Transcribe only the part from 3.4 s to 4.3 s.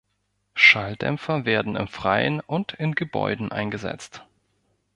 eingesetzt.